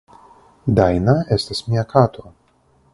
[0.79, 2.29] Dajna estas mia kato.